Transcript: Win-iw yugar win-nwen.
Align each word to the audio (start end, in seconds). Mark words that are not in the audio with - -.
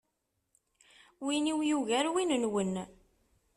Win-iw 1.25 1.59
yugar 1.69 2.05
win-nwen. 2.13 2.73